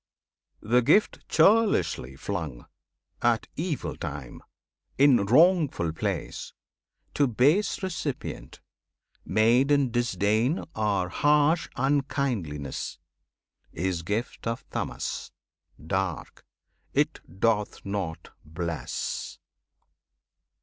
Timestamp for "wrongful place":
5.27-6.53